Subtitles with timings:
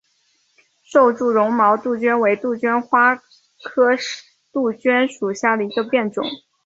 [0.81, 3.15] 瘦柱绒毛杜鹃为杜鹃花
[3.63, 3.95] 科
[4.51, 6.25] 杜鹃属下的一个变种。